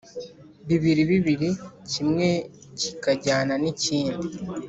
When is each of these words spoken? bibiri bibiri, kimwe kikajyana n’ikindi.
bibiri 0.67 1.01
bibiri, 1.11 1.49
kimwe 1.91 2.27
kikajyana 2.79 3.53
n’ikindi. 3.61 4.25